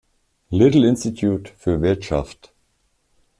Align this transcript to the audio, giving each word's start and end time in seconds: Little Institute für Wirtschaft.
Little 0.49 0.83
Institute 0.87 1.49
für 1.55 1.83
Wirtschaft. 1.83 2.51